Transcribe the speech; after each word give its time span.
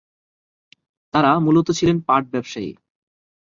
তারা 1.13 1.31
মূলত 1.39 1.67
ছিলেন 1.71 1.97
পাট 1.99 2.23
ব্যবসায়ী। 2.31 2.71